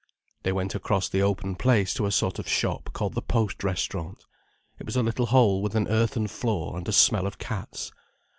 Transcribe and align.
—"They 0.45 0.51
went 0.51 0.73
across 0.73 1.07
the 1.07 1.21
open 1.21 1.53
place 1.55 1.93
to 1.93 2.07
a 2.07 2.11
sort 2.11 2.39
of 2.39 2.49
shop 2.49 2.89
called 2.91 3.13
the 3.13 3.21
Post 3.21 3.63
Restaurant. 3.63 4.25
It 4.79 4.87
was 4.87 4.95
a 4.95 5.03
little 5.03 5.27
hole 5.27 5.61
with 5.61 5.75
an 5.75 5.87
earthen 5.87 6.25
floor 6.25 6.75
and 6.75 6.87
a 6.87 6.91
smell 6.91 7.27
of 7.27 7.37
cats. 7.37 7.91